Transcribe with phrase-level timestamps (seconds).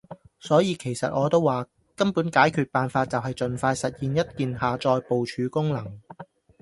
[0.39, 6.01] 所以其實我都話，根本解決辦法就係儘快實現一鍵下載部署功能